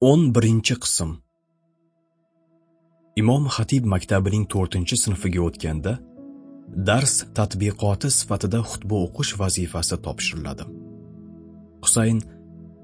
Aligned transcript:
o'n 0.00 0.28
birinchi 0.34 0.76
qism. 0.82 1.16
Imom 3.20 3.48
xatib 3.54 3.86
maktabining 3.92 4.44
to'rtinchi 4.52 4.96
sinfiga 5.04 5.40
o'tganda 5.46 5.94
dars 6.88 7.14
tatbiqoti 7.38 8.08
sifatida 8.18 8.60
xutba 8.70 8.96
o'qish 9.06 9.32
vazifasi 9.40 9.96
topshiriladi. 10.04 10.64
Husayn 11.84 12.18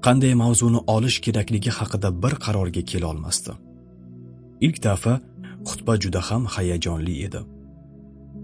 qanday 0.05 0.33
mavzuni 0.43 0.81
olish 0.95 1.17
kerakligi 1.25 1.71
haqida 1.77 2.09
bir 2.23 2.33
qarorga 2.45 2.83
kelolmasdi 2.91 3.53
ilk 4.65 4.77
dafa 4.87 5.13
xutba 5.69 5.93
juda 6.03 6.21
ham 6.29 6.43
hayajonli 6.55 7.15
edi. 7.27 7.41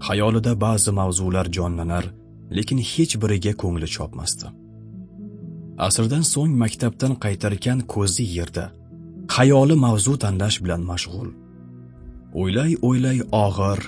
Xayolida 0.06 0.52
ba'zi 0.64 0.90
mavzular 1.00 1.46
jonlanar 1.56 2.04
lekin 2.56 2.78
hech 2.92 3.14
biriga 3.22 3.52
ko'ngli 3.62 3.88
chopmasdi. 3.96 4.46
Asrdan 5.78 6.24
so'ng 6.32 6.52
maktabdan 6.62 7.14
qaytarkan 7.24 7.78
ko'zi 7.94 8.24
yerda. 8.36 8.64
Xayoli 9.34 9.76
mavzu 9.84 10.14
tanlash 10.22 10.58
bilan 10.64 10.82
mashg'ul. 10.90 11.28
O'ylay 12.40 12.72
o'ylay 12.88 13.18
og'ir 13.44 13.80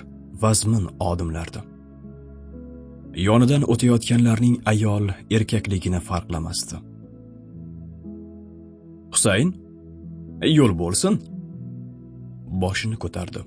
vazmin 0.42 0.84
odimlardi. 1.10 1.60
Yonidan 3.26 3.62
o'tayotganlarning 3.72 4.56
ayol 4.72 5.04
erkakligini 5.36 6.00
farqlamasdi. 6.08 6.76
Husayn 9.14 9.48
yo'l 10.58 10.72
bo'lsin. 10.82 11.14
Boshini 12.62 12.96
ko'tardi. 13.02 13.40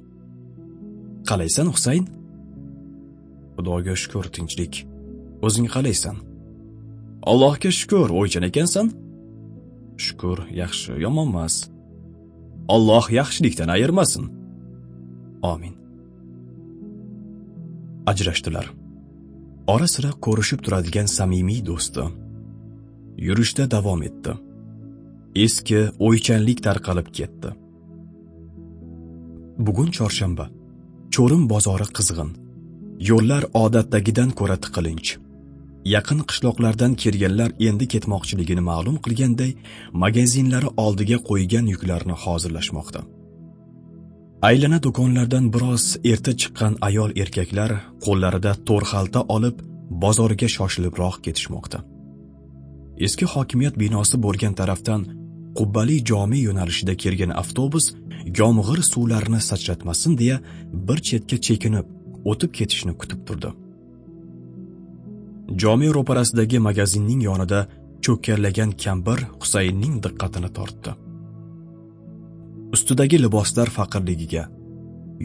Qalaysan 1.30 1.68
husayn? 1.76 2.06
Xudoga 3.56 3.94
shukur 4.02 4.26
tinchlik. 4.36 4.74
O'zing 5.46 5.68
qalaysan. 5.76 6.27
Allohga 7.32 7.70
shukur 7.80 8.10
o'ychan 8.20 8.44
ekansan? 8.50 8.88
Shukur 10.06 10.38
yaxshi 10.62 10.94
yomonmas 11.06 11.56
olloh 12.76 13.06
yaxshilikdan 13.20 13.70
ayirmasin. 13.76 14.26
Omin 15.54 15.78
ajrashdilar. 18.12 18.66
Ora 19.74 19.88
sira 19.94 20.12
ko'rishib 20.26 20.60
turadigan 20.66 21.08
samimiy 21.18 21.62
do'sti. 21.70 22.04
Yurishda 23.28 23.66
davom 23.76 24.02
etdi. 24.10 24.34
Eski 25.46 25.80
o'ychanlik 26.08 26.60
tarqalib 26.68 27.10
ketdi. 27.18 27.50
Bugun 29.66 29.90
chorshanba. 29.98 30.46
Cho'rim 31.14 31.44
bozori 31.54 31.88
qizg'in. 31.98 32.32
Yo'llar 33.10 33.44
odatdagidan 33.64 34.30
ko'ra 34.40 34.58
tiqilinch. 34.64 35.10
Yaqin 35.94 36.20
qishloqlardan 36.30 36.94
kelganlar 37.04 37.52
endi 37.68 37.86
ketmoqchiligini 37.94 38.64
ma'lum 38.72 38.98
qilganday 39.06 39.52
magazinlari 40.04 40.70
oldiga 40.86 41.18
qo'ygan 41.30 41.66
yuklarni 41.74 42.16
hozirlashmoqda. 42.24 43.02
Aylana 44.50 44.80
do'konlardan 44.86 45.46
biroz 45.54 45.84
erta 46.12 46.32
chiqqan 46.42 46.74
ayol 46.88 47.12
erkaklar 47.24 47.72
qo'llarida 48.06 48.52
to'rxalta 48.68 49.22
olib 49.36 49.56
bozorga 50.04 50.48
shoshilibroq 50.56 51.16
ketishmoqda. 51.26 51.80
Eski 53.06 53.26
hokimiyat 53.34 53.76
binosi 53.84 54.16
bo'lgan 54.26 54.54
tarafdan 54.60 55.02
qubbali 55.58 55.98
jome 56.10 56.40
yo'nalishida 56.48 56.94
kelgan 57.04 57.32
avtobus 57.42 57.86
yomg'ir 58.40 58.80
suvlarini 58.92 59.42
sachratmasin 59.50 60.14
deya 60.22 60.38
bir 60.88 61.00
chetga 61.08 61.38
chekinib 61.48 61.88
o'tib 62.32 62.52
ketishni 62.60 62.94
kutib 63.02 63.22
turdi. 63.28 63.50
Jome 65.56 65.88
ro'parasidagi 65.98 66.60
magazinning 66.60 67.22
yonida 67.30 67.60
cho'kkarlagan 68.04 68.72
kambir 68.84 69.20
husaynning 69.42 69.96
diqqatini 70.06 70.50
tortdi. 70.58 70.92
Ustidagi 72.76 73.18
liboslar 73.24 73.70
faqirligiga 73.78 74.44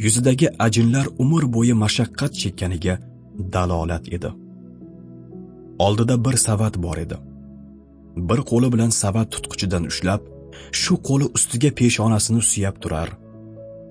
yuzidagi 0.04 0.48
ajinlar 0.66 1.06
umr 1.22 1.44
bo'yi 1.54 1.74
mashaqqat 1.84 2.32
chekkaniga 2.42 2.94
dalolat 3.54 4.04
edi. 4.16 4.30
Oldida 5.86 6.24
bir 6.24 6.36
savat 6.46 6.74
bor 6.84 6.96
edi. 7.04 7.16
Bir 8.28 8.40
qo'li 8.50 8.68
bilan 8.74 8.92
savat 9.02 9.28
tutqichidan 9.34 9.84
ushlab 9.90 10.20
shu 10.80 10.94
qo'li 11.08 11.26
ustiga 11.36 11.70
peshonasini 11.78 12.42
suyab 12.50 12.76
turar 12.82 13.08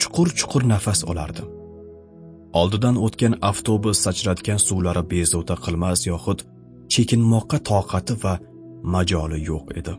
chuqur 0.02 0.28
chuqur 0.40 0.64
nafas 0.74 1.00
olardi. 1.12 1.44
Oldidan 2.54 2.96
o'tgan 3.06 3.36
avtobus 3.50 3.98
sachratgan 4.06 4.60
suvlari 4.68 5.04
bezovta 5.14 5.56
qilmas 5.66 6.00
yoxud 6.12 6.40
chekinmoqqa 6.94 7.58
toqati 7.70 8.16
va 8.24 8.34
majoli 8.94 9.40
yo'q 9.50 9.66
edi. 9.80 9.94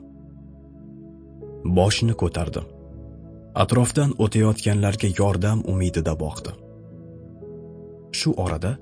Boshini 1.76 2.14
ko'tardi. 2.22 2.62
Atrofdan 3.62 4.10
o'tayotganlarga 4.24 5.08
yordam 5.20 5.58
umidida 5.72 6.14
boqdi. 6.24 6.52
Shu 8.18 8.30
orada 8.44 8.72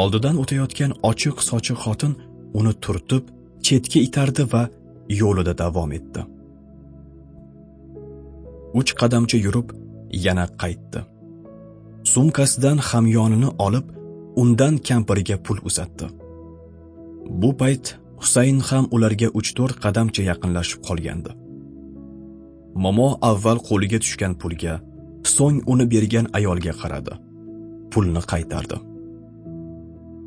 oldidan 0.00 0.36
o'tayotgan 0.42 0.92
ochiq 1.10 1.36
sochiq 1.50 1.78
xotin 1.84 2.12
uni 2.58 2.72
turtib 2.84 3.24
chetga 3.66 3.98
itardi 4.08 4.44
va 4.52 4.62
yo'lida 5.20 5.54
davom 5.62 5.90
etdi. 5.98 6.22
Uch 8.80 8.90
qadamcha 9.00 9.38
yurib 9.46 9.68
yana 10.26 10.46
qaytdi. 10.62 11.00
Sumkasidan 12.12 12.78
hamyonini 12.88 13.48
olib 13.66 13.86
undan 14.42 14.74
kampiriga 14.88 15.36
pul 15.44 15.58
uzatdi. 15.68 16.06
Bu 17.40 17.50
payt 17.60 17.86
husayn 18.22 18.58
ham 18.68 18.84
ularga 18.96 19.28
uch 19.38 19.50
to'rt 19.58 19.76
qadamcha 19.84 20.22
yaqinlashib 20.30 20.80
qolgandi. 20.88 21.30
Momo 22.82 23.08
avval 23.30 23.58
qo'liga 23.68 23.98
tushgan 24.04 24.34
pulga 24.40 24.74
so'ng 25.36 25.58
uni 25.72 25.86
bergan 25.92 26.26
ayolga 26.38 26.72
qaradi. 26.82 27.14
Pulni 27.92 28.22
qaytardi. 28.32 28.78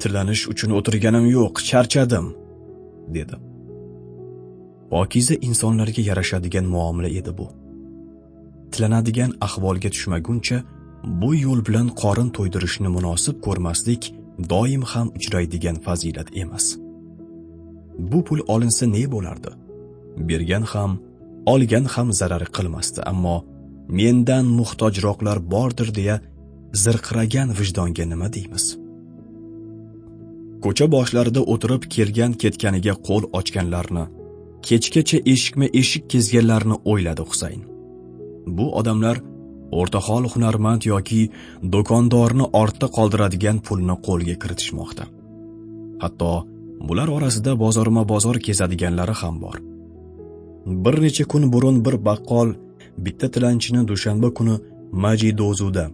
Tilanish 0.02 0.44
uchun 0.52 0.72
o'tirganim 0.78 1.26
yo'q 1.38 1.56
charchadim 1.70 2.28
dedi. 3.16 3.36
Pokiza 4.92 5.36
insonlarga 5.48 6.02
yarashadigan 6.10 6.66
muomala 6.74 7.10
edi 7.20 7.32
bu. 7.40 7.48
Tilanadigan 8.72 9.32
ahvolga 9.48 9.90
tushmaguncha 9.96 10.58
bu 11.04 11.36
yo'l 11.36 11.66
bilan 11.68 11.88
qorin 12.02 12.30
to'ydirishni 12.38 12.90
munosib 12.98 13.42
ko'rmaslik 13.46 14.14
doim 14.52 14.82
ham 14.92 15.08
uchraydigan 15.18 15.78
fazilat 15.86 16.38
emas. 16.38 16.66
Bu 18.12 18.24
pul 18.24 18.40
olinsa 18.48 18.86
ne 18.86 19.12
bo'lardi? 19.12 19.52
Bergan 20.18 20.64
ham 20.72 20.92
olgan 21.46 21.86
ham 21.94 22.14
zarar 22.20 22.44
qilmasdi 22.56 23.02
ammo 23.12 23.38
mendan 24.00 24.46
muhtojroqlar 24.60 25.38
bordir 25.54 25.90
deya 25.96 26.16
zirqiragan 26.84 27.50
vijdonga 27.60 28.06
nima 28.12 28.28
deymiz? 28.36 28.66
Ko'cha 30.64 30.86
boshlarida 30.96 31.42
o'tirib 31.54 31.84
kelgan 31.96 32.34
ketganiga 32.42 32.94
qo'l 33.08 33.24
ochganlarni 33.40 34.06
kechgacha 34.68 35.18
eshikma 35.34 35.68
eshik 35.82 36.04
kezganlarni 36.12 36.76
o'yladi 36.92 37.24
husayn. 37.30 37.62
Bu 38.58 38.66
odamlar 38.80 39.18
o'rtahol 39.72 40.24
hunarmand 40.34 40.82
yoki 40.92 41.22
do'kondorni 41.74 42.46
ortda 42.62 42.88
qoldiradigan 42.98 43.58
pulni 43.68 43.96
qo'lga 44.08 44.36
kiritishmoqda. 44.42 45.04
Hatto 46.04 46.32
bular 46.88 47.10
orasida 47.18 47.52
bozorma 47.64 48.04
bozor 48.12 48.38
kezadiganlari 48.46 49.16
ham 49.22 49.36
bor. 49.44 49.56
Bir 50.84 50.96
necha 51.04 51.26
kun 51.32 51.44
burun 51.54 51.78
bir 51.86 51.96
baqqol 52.08 52.50
bitta 53.06 53.28
tilanchini 53.34 53.82
dushanba 53.92 54.30
kuni 54.38 54.56
majidozuda 55.04 55.86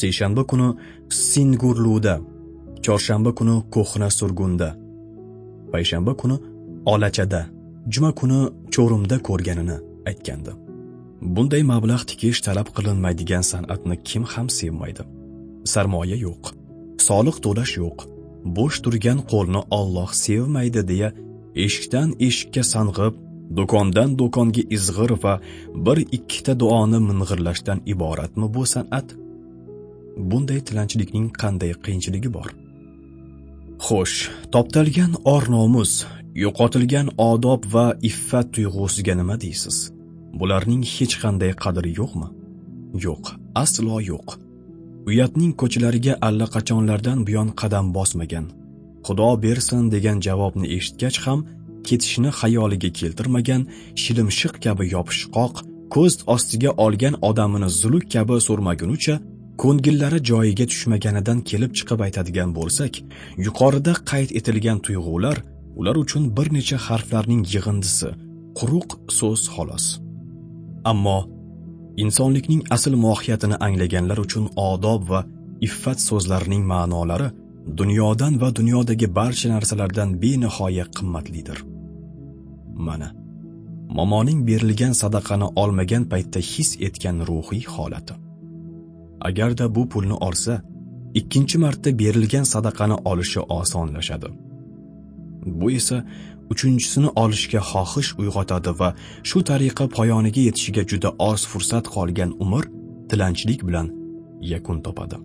seshanba 0.00 0.42
kuni 0.50 0.68
singurluda 1.28 2.14
chorshanba 2.84 3.30
kuni 3.38 3.54
ko'hna 3.74 4.08
surgunda 4.18 4.68
payshanba 5.72 6.12
kuni 6.20 6.36
olachada 6.92 7.42
juma 7.92 8.10
kuni 8.20 8.38
cho'rimda 8.74 9.16
ko'rganini 9.28 9.76
aytgandi. 10.10 10.67
Bunday 11.20 11.62
mablag' 11.62 12.06
tikish 12.10 12.40
talab 12.46 12.68
qilinmaydigan 12.76 13.44
san'atni 13.52 13.96
kim 14.08 14.24
ham 14.32 14.48
sevmaydi? 14.58 15.02
Sarmoya 15.72 16.16
yo'q 16.26 16.52
soliq 17.08 17.36
to'lash 17.44 17.74
yo'q 17.82 17.98
bo'sh 18.56 18.78
turgan 18.84 19.18
qo'lni 19.32 19.62
Alloh 19.78 20.10
sevmaydi 20.24 20.82
deya 20.90 21.08
eshikdan 21.64 22.08
eshikka 22.28 22.62
sang'ib 22.74 23.14
do'kondan 23.58 24.14
do'konga 24.20 24.62
izg'ir 24.76 25.12
va 25.24 25.34
bir 25.86 25.98
ikkita 26.18 26.52
duoni 26.62 27.00
ming'irlashdan 27.08 27.78
iboratmi 27.94 28.46
bu 28.54 28.62
san'at? 28.74 29.08
Bunday 30.30 30.60
tilanchilikning 30.68 31.26
qanday 31.42 31.72
qiyinchiligi 31.84 32.30
bor? 32.36 32.48
Xo'sh 33.86 34.18
toptalgan 34.54 35.12
or 35.32 35.42
nomus 35.54 35.92
yo'qotilgan 36.44 37.06
odob 37.30 37.70
va 37.74 37.86
iffat 38.10 38.46
tuyg'usiga 38.54 39.14
nima 39.20 39.36
deysiz? 39.44 39.97
Bularning 40.40 40.82
hech 40.94 41.14
qanday 41.22 41.52
qadri 41.64 41.90
yo'qmi? 42.00 42.28
Yo'q 43.06 43.24
aslo 43.62 43.96
yo'q. 44.10 44.28
Uyatning 45.08 45.52
ko'chalariga 45.60 46.14
allaqachonlardan 46.28 47.18
buyon 47.26 47.48
qadam 47.60 47.86
bosmagan. 47.96 48.46
Xudo 49.06 49.28
bersin 49.44 49.82
degan 49.94 50.18
javobni 50.26 50.66
eshitgach 50.76 51.18
ham 51.26 51.40
ketishni 51.88 52.30
xayoliga 52.40 52.90
keltirmagan 53.00 53.62
shilimshiq 54.02 54.54
kabi 54.64 54.84
yopishqoq 54.94 55.54
ko'z 55.94 56.14
ostiga 56.34 56.70
olgan 56.84 57.14
odamini 57.28 57.68
zuluk 57.80 58.04
kabi 58.14 58.36
so'rmagunicha 58.48 59.14
ko'ngillari 59.62 60.18
joyiga 60.30 60.66
tushmaganidan 60.72 61.38
kelib 61.50 61.72
chiqib 61.78 62.00
aytadigan 62.06 62.50
bo'lsak 62.58 62.92
yuqorida 63.46 63.92
qayd 64.10 64.30
etilgan 64.38 64.78
tuyg'ular 64.86 65.36
ular 65.80 65.96
uchun 66.04 66.24
bir 66.36 66.48
necha 66.56 66.78
harflarning 66.86 67.42
yig'indisi 67.54 68.08
quruq 68.58 68.90
so'z 69.18 69.42
xolos. 69.54 69.86
Ammo 70.84 71.18
insonlikning 71.96 72.62
asl 72.70 72.94
mohiyatini 73.06 73.56
anglaganlar 73.66 74.18
uchun 74.26 74.48
odob 74.56 75.02
va 75.10 75.20
iffat 75.66 75.98
so'zlarining 76.08 76.64
ma'nolari 76.72 77.28
dunyodan 77.80 78.40
va 78.40 78.48
dunyodagi 78.58 79.06
barcha 79.18 79.48
narsalardan 79.54 80.22
benihoya 80.22 80.84
qimmatlidir. 80.96 81.58
Mana 82.86 83.08
momoning 83.96 84.40
berilgan 84.48 84.94
sadaqani 85.02 85.46
olmagan 85.62 86.04
paytda 86.12 86.40
his 86.52 86.70
etgan 86.86 87.16
ruhiy 87.28 87.64
holati. 87.74 88.14
Agarda 89.28 89.74
bu 89.74 89.82
pulni 89.92 90.16
olsa 90.26 90.62
ikkinchi 91.20 91.58
marta 91.58 91.98
berilgan 91.98 92.46
sadaqani 92.54 92.96
olishi 93.10 93.40
osonlashadi. 93.40 94.28
Bu 95.60 95.70
esa 95.70 96.04
uchinchisini 96.52 97.08
olishga 97.22 97.60
xohish 97.70 98.10
uyg'otadi 98.20 98.72
va 98.80 98.88
shu 99.28 99.38
tariqa 99.50 99.84
poyoniga 99.96 100.40
yetishiga 100.48 100.82
juda 100.90 101.10
oz 101.30 101.40
fursat 101.50 101.84
qolgan 101.94 102.30
umr 102.44 102.64
tilanchlik 103.10 103.60
bilan 103.68 103.86
yakun 104.52 104.78
topadi. 104.86 105.16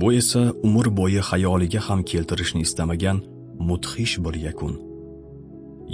Bu 0.00 0.12
esa 0.20 0.42
umr 0.66 0.86
bo'yi 0.98 1.20
xayoliga 1.30 1.80
ham 1.86 2.00
keltirishni 2.10 2.60
istamagan 2.66 3.18
mudhish 3.68 4.14
bir 4.24 4.34
yakun. 4.46 4.74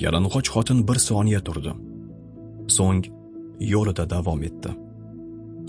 Yalang'och 0.03 0.47
xotin 0.55 0.79
bir 0.89 0.99
soniya 1.09 1.41
turdi. 1.47 1.73
So'ng 2.77 3.05
yo'lida 3.73 4.05
davom 4.15 4.41
etdi. 4.49 4.71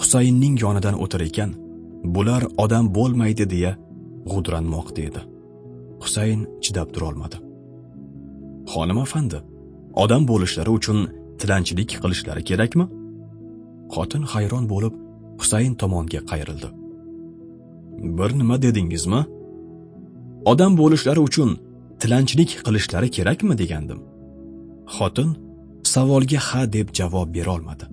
Husaynning 0.02 0.56
yonidan 0.64 0.96
o'tar 1.04 1.22
ekan 1.30 1.52
bular 2.16 2.44
odam 2.64 2.86
bo'lmaydi 2.98 3.46
deya 3.54 3.72
g'udranmoqda 4.32 5.02
edi. 5.10 5.22
Husayn 6.04 6.42
chidab 6.64 6.90
turolmadi. 6.96 7.38
Xonim 8.72 8.98
afandi 9.06 9.40
odam 10.04 10.24
bo'lishlari 10.32 10.72
uchun 10.80 11.00
tilanchilik 11.40 11.92
qilishlari 12.04 12.44
kerakmi? 12.50 12.86
Xotin 13.94 14.24
hayron 14.34 14.66
bo'lib 14.74 14.94
husayn 15.40 15.74
tomonga 15.82 16.22
qayrildi. 16.32 16.70
Bir 18.18 18.30
nima 18.40 18.62
dedingizmi? 18.62 19.22
Odam 20.52 20.78
bo'lishlari 20.82 21.20
uchun 21.20 21.50
tilanchilik 22.02 22.52
qilishlari 22.66 23.10
kerakmi 23.18 23.58
degandim. 23.62 24.00
Xotin 24.96 25.30
savolga 25.94 26.40
ha 26.48 26.62
deb 26.74 26.88
javob 27.00 27.30
berolmadi 27.36 27.86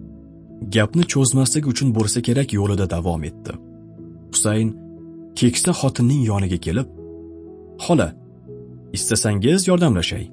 gapni 0.75 1.05
cho'zmaslik 1.13 1.67
uchun 1.73 1.89
bo'lsa 1.97 2.19
kerak 2.29 2.53
yo'lida 2.59 2.87
davom 2.91 3.23
etdi. 3.31 3.53
Husayn 4.33 4.69
keksa 5.39 5.73
xotinning 5.81 6.23
yoniga 6.31 6.59
kelib 6.67 6.89
xola 7.85 8.09
istasangiz 8.97 9.61
yordamlashay. 9.71 10.25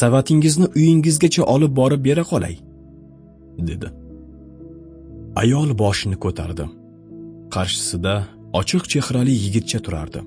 Savatingizni 0.00 0.66
uyingizgacha 0.76 1.42
olib 1.54 1.72
borib 1.80 2.02
bera 2.08 2.24
qolay 2.32 2.54
dedi. 3.68 3.88
Ayol 5.42 5.70
boshini 5.82 6.16
ko'tardi. 6.24 6.66
Qarshisida 7.54 8.14
ochiq 8.60 8.84
chehrali 8.92 9.34
yigitcha 9.42 9.78
turardi. 9.86 10.20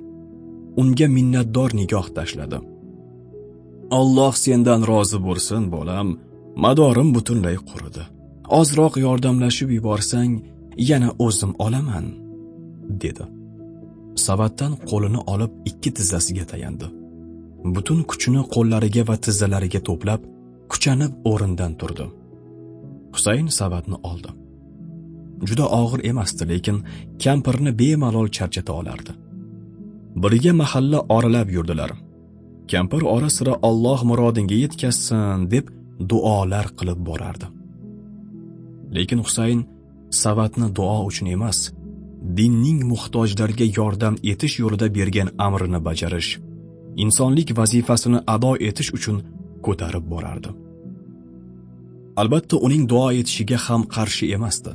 Unga 0.82 1.08
minnatdor 1.18 1.70
nigoh 1.80 2.08
tashladi. 2.18 2.60
Alloh 4.00 4.34
sendan 4.46 4.82
rozi 4.92 5.20
bo'lsin 5.28 5.64
bolam. 5.76 6.08
Madorim 6.64 7.10
butunlay 7.16 7.58
quridi. 7.70 8.04
Ozroq 8.60 8.94
yordamlashib 9.06 9.70
yuborsang 9.78 10.34
yana 10.90 11.10
o'zim 11.26 11.52
olaman 11.66 12.06
dedi. 13.04 13.26
Savatdan 14.26 14.74
qo'lini 14.90 15.22
olib 15.34 15.52
ikki 15.70 15.90
tizzasiga 15.98 16.46
tayandi. 16.52 16.88
Butun 17.76 18.04
kuchini 18.10 18.42
qo'llariga 18.56 19.04
va 19.10 19.16
tizzalariga 19.26 19.80
to'plab 19.88 20.22
kuchanib 20.72 21.12
o'rindan 21.32 21.74
turdi 21.80 22.06
husayn 23.16 23.48
savatni 23.60 23.98
oldi. 24.10 24.32
Juda 25.48 25.66
og'ir 25.82 26.02
emasdi 26.12 26.44
lekin 26.52 26.78
kampirni 27.24 27.72
bemalol 27.82 28.28
charchata 28.38 28.74
olardi. 28.80 29.14
Birga 30.24 30.54
mahalla 30.62 31.00
oralab 31.16 31.50
yurdilar. 31.56 31.92
Kampir 32.72 33.02
ora 33.16 33.30
sira 33.38 33.54
Alloh 33.70 34.00
murodingga 34.10 34.56
yetkazsin 34.64 35.52
deb 35.54 35.66
duolar 36.10 36.68
qilib 36.80 37.00
borardi. 37.10 37.48
Lekin 38.96 39.20
husayn 39.26 39.60
savatni 40.24 40.68
duo 40.78 40.98
uchun 41.10 41.28
emas 41.36 41.60
dinning 42.38 42.80
muhtojlarga 42.92 43.66
yordam 43.78 44.16
etish 44.32 44.56
yo'lida 44.64 44.88
bergan 44.98 45.30
amrini 45.46 45.80
bajarish 45.88 46.30
insonlik 46.98 47.58
vazifasini 47.58 48.20
ado 48.28 48.56
etish 48.60 48.94
uchun 48.94 49.22
ko'tarib 49.66 50.06
borardi. 50.14 50.50
Albatta 52.22 52.58
uning 52.58 52.90
duo 52.90 53.12
etishiga 53.12 53.58
ham 53.68 53.84
qarshi 53.96 54.34
emasdi. 54.36 54.72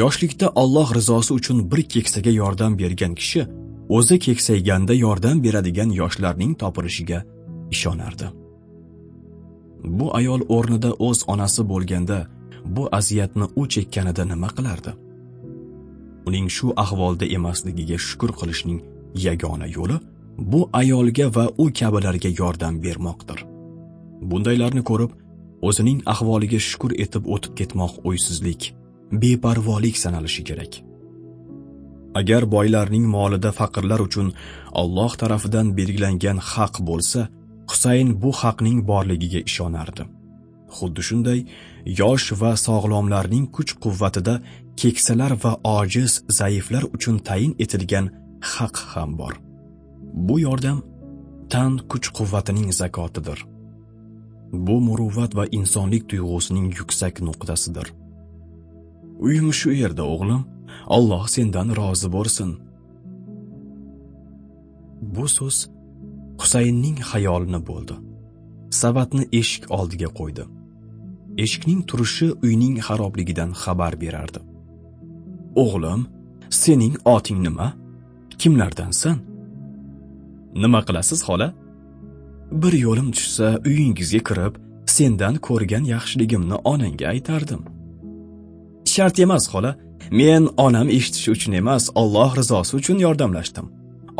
Yoshlikda 0.00 0.46
Alloh 0.62 0.88
rizosi 0.94 1.32
uchun 1.32 1.70
bir 1.70 1.82
keksaga 1.82 2.30
yordam 2.30 2.78
bergan 2.78 3.14
kishi 3.14 3.46
o'zi 3.88 4.18
keksayganda 4.18 4.94
yordam 4.94 5.44
beradigan 5.44 5.90
yoshlarning 6.00 6.52
topilishiga 6.62 7.22
ishonardi. 7.70 8.26
Bu 9.98 10.06
ayol 10.18 10.40
o'rnida 10.56 10.90
o'z 11.08 11.18
onasi 11.32 11.62
bo'lganda 11.72 12.18
bu 12.64 12.88
aziyatni 12.98 13.46
u 13.56 13.68
chekkanida 13.68 14.24
nima 14.32 14.48
qilardi? 14.56 14.92
Uning 16.28 16.48
shu 16.56 16.72
ahvolda 16.84 17.26
emasligiga 17.36 17.98
shukr 18.08 18.30
qilishning 18.40 18.80
yagona 19.26 19.66
yo'li 19.76 19.96
bu 20.38 20.70
ayolga 20.72 21.34
va 21.34 21.50
u 21.58 21.72
kabilarga 21.72 22.30
yordam 22.38 22.82
bermoqdir. 22.82 23.44
Bundaylarni 24.30 24.82
ko'rib 24.90 25.12
o'zining 25.68 26.02
ahvoliga 26.12 26.58
shukr 26.70 26.92
etib 27.04 27.24
o'tib 27.34 27.52
ketmoq 27.60 27.94
o'ysizlik 28.08 28.74
beparvolik 29.22 29.96
sanalishi 29.98 30.44
kerak. 30.44 30.82
Agar 32.20 32.42
boylarning 32.50 33.06
molida 33.16 33.52
faqirlar 33.52 34.00
uchun 34.08 34.32
Alloh 34.72 35.12
tarafidan 35.22 35.76
belgilangan 35.78 36.38
haq 36.52 36.74
bo'lsa 36.88 37.28
Husayn 37.70 38.08
bu 38.22 38.30
haqning 38.40 38.78
borligiga 38.90 39.40
ishonardi. 39.50 40.02
Xuddi 40.76 41.02
shunday 41.08 41.40
yosh 42.00 42.26
va 42.40 42.52
sog'lomlarning 42.66 43.44
kuch-quvvatida 43.56 44.34
keksalar 44.80 45.32
va 45.44 45.52
ojiz 45.78 46.12
zaiflar 46.38 46.84
uchun 46.96 47.16
tayin 47.28 47.52
etilgan 47.64 48.06
haq 48.54 48.76
ham 48.92 49.18
bor. 49.20 49.45
Bu 50.12 50.40
yordam 50.40 50.82
tan 51.50 51.78
kuch-quvvatining 51.90 52.72
zakotidir. 52.72 53.46
Bu 54.52 54.80
muruvvat 54.80 55.36
va 55.36 55.44
insonlik 55.58 56.08
tuyg'usining 56.08 56.68
yuksak 56.78 57.20
nuqtasidir. 57.20 57.92
Uyim 59.18 59.52
shu 59.52 59.70
yerda 59.72 60.04
o'g'lim. 60.14 60.42
Alloh 60.86 61.28
sendan 61.28 61.68
rozi 61.76 62.08
bo'lsin. 62.12 62.50
Bu 65.14 65.28
so'z 65.28 65.58
Husaynning 66.40 66.98
xayolini 67.10 67.60
bo'ldi. 67.68 67.94
Savatni 68.80 69.24
eshik 69.32 69.64
oldiga 69.78 70.08
qo'ydi. 70.18 70.44
Eshikning 71.44 71.80
turishi 71.88 72.28
uyning 72.46 72.76
xarobligidan 72.86 73.50
xabar 73.62 73.94
berardi. 74.02 74.40
O'g'lim 75.62 76.02
sening 76.62 76.94
oting 77.14 77.40
nima? 77.46 77.68
Kimlardansan? 78.40 79.16
Nima 80.62 80.80
qilasiz 80.86 81.20
xola? 81.28 81.48
Bir 82.62 82.74
yo'lim 82.86 83.08
tushsa 83.16 83.48
uyingizga 83.68 84.20
kirib 84.28 84.54
sendan 84.96 85.34
ko'rgan 85.46 85.84
yaxshiligimni 85.94 86.56
onangga 86.72 87.06
aytardim. 87.14 87.62
Shart 88.92 89.18
emas 89.26 89.46
xola. 89.52 89.72
Men 90.10 90.48
onam 90.66 90.88
eshitishi 90.96 91.30
uchun 91.36 91.52
emas 91.52 91.84
Alloh 92.00 92.36
rizosi 92.36 92.76
uchun 92.76 92.98
yordamlashdim. 93.06 93.66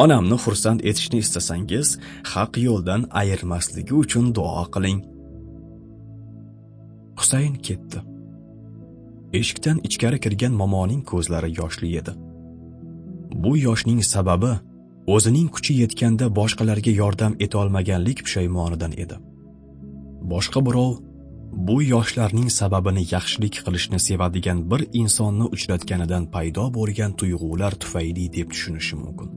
Onamni 0.03 0.37
xursand 0.45 0.81
etishni 0.91 1.19
istasangiz 1.25 1.89
haq 2.33 2.53
yo'ldan 2.67 3.03
ayirmasligi 3.21 3.95
uchun 4.03 4.35
duo 4.37 4.65
qiling. 4.75 5.01
Husayn 7.19 7.55
ketdi. 7.67 7.99
Eshikdan 9.39 9.79
ichkari 9.89 10.19
kirgan 10.25 10.55
momoning 10.61 11.03
ko'zlari 11.11 11.51
yoshli 11.61 11.89
edi. 12.01 12.13
Bu 13.43 13.53
yoshning 13.67 14.01
sababi 14.15 14.53
o'zining 15.15 15.49
kuchi 15.55 15.75
yetganda 15.83 16.27
boshqalarga 16.39 16.93
yordam 17.03 17.35
etolmaganlik 17.47 18.19
pushaymonidan 18.27 18.93
edi. 19.03 19.17
Boshqa 20.33 20.61
birov 20.67 20.93
bu 21.69 21.77
yoshlarning 21.83 22.49
sababini 22.61 23.05
yaxshilik 23.15 23.55
qilishni 23.67 23.99
sevadigan 24.09 24.59
bir 24.71 24.81
insonni 25.01 25.47
uchratganidan 25.55 26.25
paydo 26.35 26.65
bo'lgan 26.79 27.13
tuyg'ular 27.21 27.73
tufayli 27.83 28.25
deb 28.37 28.49
tushunishi 28.53 28.97
mumkin. 29.03 29.29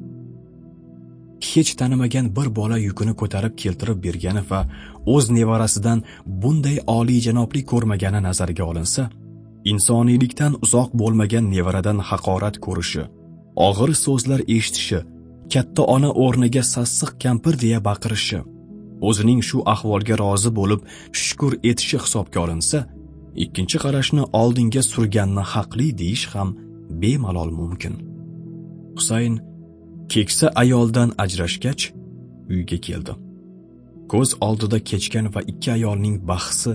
Hech 1.50 1.72
tanimagan 1.80 2.26
bir 2.38 2.48
bola 2.60 2.78
yukini 2.88 3.14
ko'tarib 3.22 3.54
keltirib 3.62 4.00
bergani 4.06 4.44
va 4.50 4.62
o'z 5.14 5.26
nevarasidan 5.38 6.00
bunday 6.42 6.78
oliyjanoblik 6.98 7.66
ko'rmagani 7.72 8.22
nazarga 8.28 8.64
olinsa 8.72 9.10
insoniylikdan 9.72 10.54
uzoq 10.66 10.90
bo'lmagan 11.02 11.46
nevaradan 11.56 11.98
haqorat 12.10 12.56
ko'rishi 12.66 13.04
og'ir 13.68 13.92
so'zlar 14.06 14.40
eshitishi 14.56 15.00
katta 15.53 15.84
ona 15.96 16.10
o'rniga 16.24 16.63
sassiq 16.74 17.12
kampir 17.24 17.53
deya 17.63 17.79
baqirishi 17.89 18.39
o'zining 19.08 19.41
shu 19.50 19.58
ahvolga 19.74 20.15
rozi 20.24 20.51
bo'lib 20.60 20.82
shukur 21.24 21.53
etishi 21.70 21.98
hisobga 22.06 22.39
olinsa 22.46 22.79
ikkinchi 23.44 23.77
qarashni 23.86 24.24
oldinga 24.41 24.82
surganni 24.91 25.44
haqli 25.53 25.88
deyish 26.01 26.25
ham 26.34 26.50
bemalol 27.01 27.51
mumkin. 27.60 27.96
Husayn 28.98 29.36
keksa 30.13 30.48
ayoldan 30.62 31.10
ajrashgach 31.24 31.84
uyga 32.53 32.77
keldi. 32.88 33.13
Ko'z 34.12 34.29
oldida 34.48 34.79
kechgan 34.89 35.25
va 35.36 35.41
ikki 35.51 35.70
ayolning 35.77 36.15
bahsi 36.29 36.72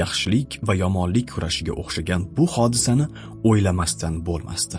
yaxshilik 0.00 0.50
va 0.66 0.74
yomonlik 0.82 1.26
kurashiga 1.34 1.72
o'xshagan 1.82 2.22
bu 2.36 2.44
hodisani 2.54 3.06
o'ylamasdan 3.48 4.14
bo'lmasdi. 4.28 4.78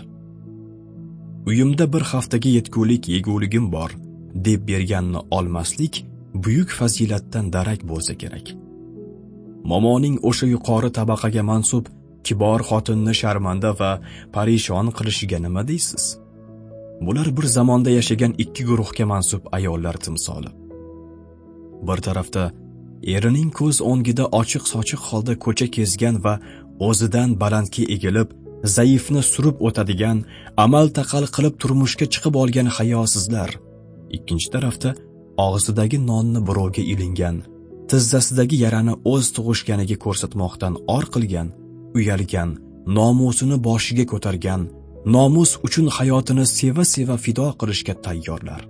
Uyimda 1.46 1.92
bir 1.92 2.00
haftaga 2.00 2.48
yetgulik 2.48 3.08
yeguligim 3.08 3.72
bor 3.72 3.90
deb 4.34 4.68
berganni 4.68 5.18
olmaslik 5.30 6.06
buyuk 6.34 6.70
fazilatdan 6.70 7.52
darak 7.52 7.80
bo'lsa 7.90 8.14
kerak. 8.14 8.46
Momoning 9.64 10.16
o'sha 10.22 10.46
yuqori 10.46 10.90
tabaqaga 10.98 11.42
mansub 11.42 11.84
kibor 12.24 12.60
xotinni 12.68 13.14
sharmanda 13.20 13.70
va 13.80 13.90
parishon 14.34 14.86
qilishiga 14.96 15.38
nima 15.46 15.62
deysiz? 15.68 16.04
Bular 17.00 17.28
bir 17.36 17.46
zamonda 17.56 17.90
yashagan 17.90 18.32
ikki 18.38 18.64
guruhga 18.64 19.06
mansub 19.12 19.42
ayollar 19.52 19.96
timsoli. 20.04 20.50
Bir 21.88 21.98
tarafda 22.06 22.52
erining 23.14 23.50
ko'z 23.58 23.76
o'ngida 23.90 24.24
ochiq 24.40 24.64
sochiq 24.72 25.00
holda 25.10 25.34
ko'cha 25.44 25.66
kezgan 25.76 26.16
va 26.24 26.34
o'zidan 26.88 27.30
balandga 27.42 27.84
egilib 27.94 28.28
zaifni 28.64 29.22
surib 29.22 29.56
o'tadigan 29.66 30.24
amal 30.56 30.88
taqal 30.98 31.24
qilib 31.34 31.54
turmushga 31.62 32.06
chiqib 32.12 32.34
olgan 32.42 32.68
hayosizlar. 32.76 33.50
Ikkinchi 34.16 34.48
tarafda 34.54 34.90
og'zidagi 35.46 35.98
nonni 36.10 36.40
birovga 36.48 36.82
ilingan 36.92 37.36
tizzasidagi 37.90 38.56
yarani 38.64 38.94
o'z 39.12 39.26
tug'ishganiga 39.36 39.96
ko'rsatmoqdan 40.04 40.74
or 40.94 41.04
qilgan 41.14 41.48
uyalgan 41.98 42.50
nomusini 42.98 43.56
boshiga 43.68 44.04
ko'targan 44.12 44.62
nomus 45.14 45.50
uchun 45.66 45.86
hayotini 45.96 46.44
seva 46.58 46.84
seva 46.94 47.16
fido 47.24 47.46
qilishga 47.60 47.94
tayyorlar. 48.04 48.62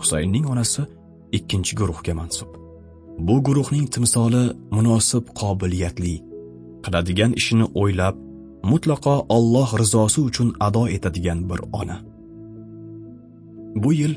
Husaynning 0.00 0.46
onasi 0.52 0.82
ikkinchi 1.38 1.72
guruhga 1.80 2.14
mansub. 2.20 2.50
Bu 3.26 3.36
guruhning 3.46 3.86
timsoli 3.94 4.44
munosib 4.76 5.24
qobiliyatli 5.40 6.14
qiladigan 6.84 7.32
ishini 7.40 7.66
o'ylab 7.80 8.16
mutlaqo 8.72 9.14
Alloh 9.36 9.70
rizosi 9.82 10.20
uchun 10.28 10.48
ado 10.66 10.88
etadigan 10.96 11.40
bir 11.50 11.60
ona. 11.80 11.96
Bu 13.82 13.92
yil 13.92 14.14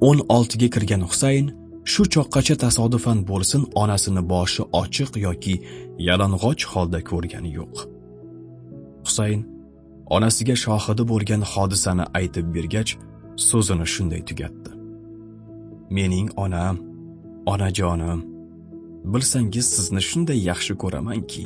16 0.00 0.58
ga 0.58 0.68
kirgan 0.74 1.02
Husayn 1.10 1.46
shu 1.92 2.02
choqqacha 2.14 2.56
tasodifan 2.64 3.18
bo'lsin 3.30 3.62
onasini 3.82 4.22
boshi 4.32 4.62
ochiq 4.82 5.12
yoki 5.26 5.54
yalang'och 6.08 6.62
holda 6.72 7.00
ko'rgani 7.10 7.50
yo'q. 7.58 7.74
Husayn 9.06 9.40
onasiga 10.16 10.56
shohidi 10.64 11.02
bo'lgan 11.12 11.42
hodisani 11.52 12.04
aytib 12.18 12.46
bergach 12.56 12.90
so'zini 13.48 13.86
shunday 13.94 14.22
tugatdi. 14.28 14.70
Mening 15.96 16.28
onam 16.44 16.76
onajonim 17.52 18.20
bilsangiz 19.12 19.66
sizni 19.76 20.02
shunday 20.10 20.38
yaxshi 20.50 20.74
ko'ramanki 20.82 21.44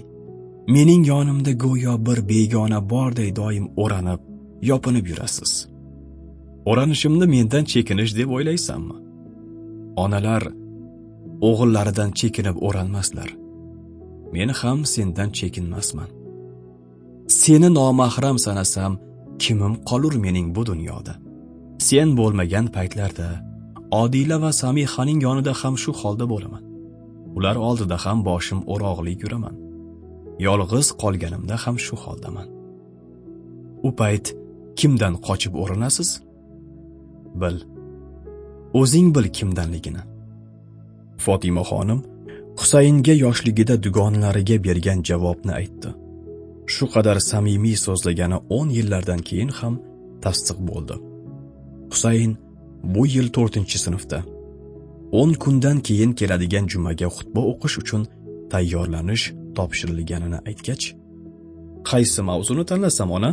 mening 0.74 1.02
yonimda 1.12 1.52
go'yo 1.64 1.94
bir 2.06 2.18
begona 2.30 2.80
borday 2.92 3.30
doim 3.40 3.66
o'ranib 3.82 4.20
yopinib 4.70 5.06
yurasiz. 5.10 5.52
O'ranishimni 6.70 7.26
mendan 7.34 7.64
chekinish 7.72 8.12
deb 8.18 8.28
o'ylaysanmi? 8.36 8.96
Onalar 10.04 10.42
o'g'illaridan 11.48 12.10
chekinib 12.20 12.56
o'ranmaslar 12.66 13.30
men 14.34 14.48
ham 14.60 14.78
sendan 14.94 15.30
chekinmasman. 15.38 16.10
Seni 17.40 17.68
nomahram 17.78 18.38
sanasam 18.46 18.92
kimim 19.42 19.74
qolur 19.88 20.14
mening 20.24 20.48
bu 20.56 20.62
dunyoda? 20.70 21.14
Sen 21.88 22.08
bo'lmagan 22.18 22.66
paytlarda 22.76 23.28
odila 24.02 24.36
va 24.44 24.50
samihaning 24.62 25.18
yonida 25.26 25.52
ham 25.60 25.74
shu 25.82 25.90
holda 26.00 26.26
bo'laman. 26.32 26.62
Ular 27.36 27.56
oldida 27.68 27.96
ham 28.04 28.18
boshim 28.28 28.60
o'rog'lik 28.72 29.18
yuraman. 29.24 29.54
Yolg'iz 30.47 30.88
qolganimda 31.02 31.56
ham 31.64 31.76
shu 31.85 31.94
holdaman. 32.04 32.49
U 33.87 33.88
payt 34.00 34.26
kimdan 34.78 35.14
qochib 35.26 35.54
o'rinasiz? 35.62 36.11
Bil 37.40 37.59
o'zing 38.80 39.09
bil 39.16 39.28
kimdanligini. 39.38 40.02
Fotimaxonim 41.25 42.00
husaynga 42.61 43.14
yoshligida 43.25 43.75
dugonalariga 43.85 44.56
bergan 44.66 45.00
javobni 45.09 45.52
aytdi. 45.61 45.90
Shu 46.75 46.85
qadar 46.94 47.18
samimiy 47.30 47.76
so'zlagani 47.87 48.38
10 48.49 48.68
yillardan 48.76 49.20
keyin 49.28 49.50
ham 49.59 49.75
tasdiq 50.25 50.59
bo'ldi. 50.68 50.97
Husayn 51.92 52.32
bu 52.94 53.06
yil 53.06 53.28
4 53.32 53.78
sinfda. 53.85 54.25
10 55.12 55.32
kundan 55.42 55.78
keyin 55.80 56.12
keladigan 56.12 56.66
jumaga 56.73 57.09
xutba 57.16 57.40
o'qish 57.52 57.76
uchun 57.82 58.02
tayyorlanish 58.52 59.25
topshirilganini 59.57 60.38
aytgach 60.49 60.85
qaysi 61.90 62.21
mavzuni 62.30 62.64
tanlasam 62.71 63.11
ona? 63.16 63.30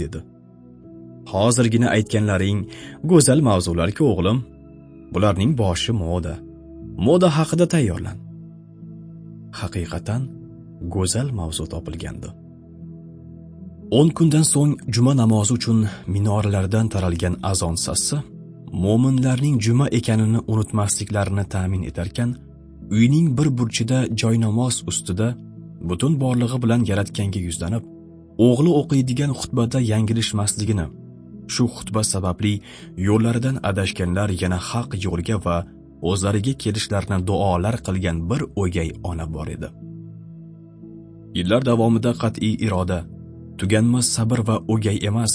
dedi. 0.00 0.20
Hozirgina 1.32 1.88
aytganlaring 1.96 2.60
go'zal 3.10 3.40
mavzularku 3.48 4.02
o'g'lim. 4.12 4.38
Bularning 5.14 5.52
boshi 5.62 5.92
moda. 6.02 6.34
Moda 7.06 7.28
haqida 7.38 7.66
tayyorlan. 7.74 8.18
Haqiqatan 9.60 10.22
go'zal 10.94 11.28
mavzu 11.38 11.64
topilgandi. 11.72 12.28
O'n 13.98 14.08
kundan 14.18 14.44
so'ng 14.52 14.72
juma 14.94 15.12
namozi 15.22 15.52
uchun 15.58 15.78
minoralardan 16.14 16.86
taralgan 16.94 17.34
azon 17.50 17.76
sassi 17.86 18.18
mo'minlarning 18.84 19.56
juma 19.66 19.86
ekanini 19.98 20.40
unutmasliklarini 20.52 21.44
ta'min 21.54 21.82
etarkan 21.90 22.30
uyning 22.90 23.38
bir 23.38 23.48
burchida 23.58 23.98
joynamoz 24.22 24.84
ustida 24.90 25.28
butun 25.80 26.20
borlig'i 26.20 26.62
bilan 26.62 26.84
yaratganga 26.90 27.40
yuzlanib 27.48 27.84
o'g'li 28.46 28.70
o'qiydigan 28.80 29.32
xutbada 29.40 29.80
yanglishmasligini 29.92 30.86
shu 31.54 31.64
xutba 31.76 32.02
sababli 32.12 32.54
yo'llaridan 33.08 33.56
adashganlar 33.70 34.28
yana 34.42 34.58
haq 34.70 34.90
yo'lga 35.06 35.36
va 35.46 35.56
o'zlariga 36.10 36.54
kelishlarini 36.62 37.18
duolar 37.28 37.76
qilgan 37.86 38.16
bir 38.30 38.40
o'gay 38.62 38.88
ona 39.10 39.26
bor 39.34 39.48
edi. 39.56 39.68
Yillar 41.38 41.62
davomida 41.70 42.12
qat'iy 42.22 42.54
iroda 42.66 42.98
tuganmas 43.58 44.06
sabr 44.16 44.38
va 44.48 44.56
o'gay 44.74 44.98
emas 45.10 45.32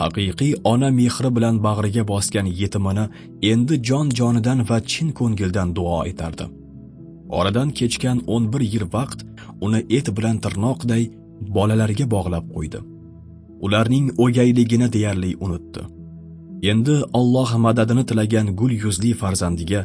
haqiqiy 0.00 0.52
ona 0.72 0.88
mehri 1.00 1.30
bilan 1.36 1.56
bag'riga 1.66 2.02
bosgan 2.12 2.46
yetimini 2.60 3.04
endi 3.52 3.74
jon 3.88 4.06
jonidan 4.18 4.58
va 4.70 4.78
chin 4.90 5.08
ko'ngildan 5.18 5.68
duo 5.76 6.00
etardi. 6.12 6.61
Oradan 7.38 7.68
kechgan 7.78 8.18
11 8.26 8.60
yil 8.72 8.84
vaqt 8.94 9.20
uni 9.66 9.80
et 9.96 10.06
bilan 10.16 10.36
tirnoqday 10.44 11.02
bolalarga 11.56 12.06
bog'lab 12.14 12.46
qo'ydi. 12.56 12.80
Ularning 13.64 14.06
o'gayligini 14.24 14.88
deyarli 14.96 15.30
unutdi. 15.44 15.82
Endi 16.70 16.96
Alloh 17.18 17.50
madadini 17.66 18.04
tilagan 18.08 18.46
gul 18.58 18.72
yuzli 18.84 19.10
farzandiga 19.20 19.80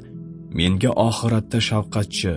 menga 0.60 0.92
oxiratda 1.08 1.60
shafqatchi 1.70 2.34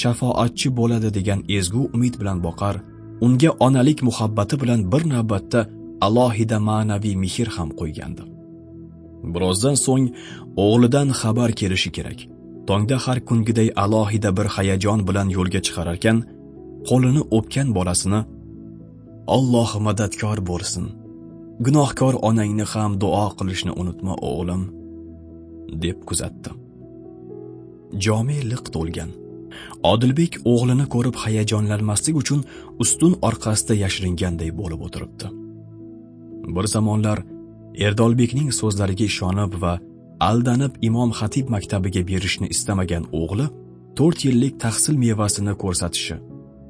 shafoatchi 0.00 0.68
bo'ladi 0.78 1.08
degan 1.18 1.40
ezgu 1.58 1.82
umid 1.96 2.14
bilan 2.20 2.38
boqar 2.46 2.76
unga 3.24 3.50
onalik 3.66 3.98
muhabbati 4.08 4.54
bilan 4.62 4.80
bir 4.92 5.02
navbatda 5.14 5.60
alohida 6.06 6.58
ma'naviy 6.68 7.16
mehr 7.24 7.48
ham 7.56 7.68
qo'ygandi. 7.80 8.22
Birozdan 9.34 9.76
so'ng 9.86 10.06
o'g'lidan 10.64 11.08
xabar 11.20 11.50
kelishi 11.60 11.90
kerak. 11.96 12.18
Tongda 12.68 12.96
har 13.04 13.18
kungiday 13.28 13.68
alohida 13.84 14.30
bir 14.38 14.46
hayajon 14.56 15.00
bilan 15.08 15.28
yo'lga 15.36 15.60
chiqararkan 15.66 16.16
qo'lini 16.88 17.22
o'pgan 17.36 17.68
bolasini 17.76 18.20
Alloh 19.36 19.70
madadkor 19.80 20.38
bo'lsin. 20.50 20.84
Gunohkor 21.64 22.14
onangni 22.28 22.64
ham 22.72 22.92
duo 23.02 23.26
qilishni 23.38 23.72
unutma 23.80 24.14
o'g'lim 24.30 24.62
deb 25.84 25.98
kuzatdi. 26.08 26.50
Jome 28.04 28.36
liq 28.50 28.64
to'lgan. 28.74 29.10
Odilbek 29.92 30.32
o'g'lini 30.52 30.86
ko'rib 30.94 31.16
hayajonlanmaslik 31.24 32.16
uchun 32.22 32.40
ustun 32.82 33.12
orqasida 33.28 33.74
yashiringanday 33.84 34.50
bo'lib 34.60 34.80
o'tiribdi. 34.86 35.26
Bir 36.54 36.66
zamonlar 36.74 37.18
erdolbekning 37.86 38.48
so'zlariga 38.60 39.04
ishonib 39.12 39.52
va 39.62 39.74
aldanib 40.30 40.72
imom 40.88 41.10
xatib 41.18 41.46
maktabiga 41.54 42.02
berishni 42.10 42.46
istamagan 42.54 43.04
o'g'li 43.20 43.46
to'rt 43.98 44.18
yillik 44.26 44.54
tahsil 44.64 44.94
mevasini 45.04 45.54
ko'rsatishi 45.62 46.16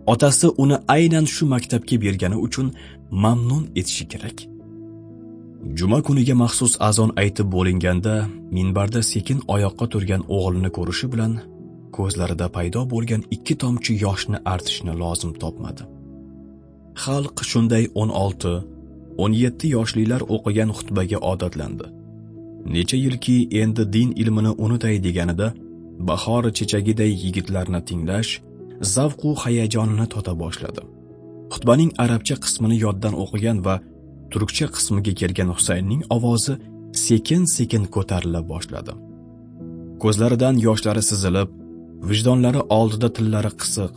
otasi 0.06 0.49
uni 0.62 0.76
aynan 0.96 1.26
shu 1.34 1.44
maktabga 1.54 1.96
bergani 2.04 2.37
uchun 2.46 2.66
mamnun 3.11 3.64
etishi 3.80 4.04
kerak. 4.12 4.38
Juma 5.78 5.99
kuniga 6.06 6.34
maxsus 6.42 6.73
azon 6.88 7.11
aytib 7.23 7.49
bo'linganda 7.56 8.14
minbarda 8.56 9.00
sekin 9.12 9.38
oyoqqa 9.54 9.87
turgan 9.92 10.23
o'g'lini 10.37 10.70
ko'rishi 10.76 11.06
bilan 11.12 11.32
ko'zlarida 11.96 12.46
paydo 12.56 12.80
bo'lgan 12.92 13.23
ikki 13.37 13.54
tomchi 13.62 13.92
yoshni 14.04 14.38
artishni 14.54 14.92
lozim 15.02 15.32
topmadi. 15.42 15.82
Xalq 17.02 17.37
shunday 17.50 17.84
16 18.04 18.54
17 19.18 19.68
yoshlilar 19.76 20.23
o'qigan 20.34 20.70
xutbaga 20.78 21.18
odatlandi. 21.32 21.87
Necha 22.64 22.97
yilki 22.97 23.49
endi 23.62 23.92
din 23.92 24.11
ilmini 24.23 24.52
unutay 24.64 24.97
deganida 25.06 25.49
bahor 26.09 26.44
chechagiday 26.59 27.12
yigitlarni 27.25 27.80
tinglash 27.88 28.30
zavqu 28.94 29.30
hayajonini 29.42 30.06
tota 30.14 30.33
boshladi. 30.42 30.83
Xutbaning 31.52 31.90
arabcha 32.04 32.37
qismini 32.44 32.76
yoddan 32.85 33.14
o'qigan 33.23 33.59
va 33.66 33.75
turkcha 34.33 34.66
qismiga 34.76 35.12
kelgan 35.21 35.50
husaynning 35.56 36.02
ovozi 36.16 36.54
sekin 37.06 37.42
sekin 37.56 37.85
ko'tarila 37.94 38.40
boshladi. 38.52 38.92
Ko'zlaridan 40.02 40.56
yoshlari 40.66 41.02
sizilib 41.11 41.49
vijdonlari 42.11 42.61
oldida 42.78 43.09
tillari 43.16 43.52
qisiq 43.61 43.94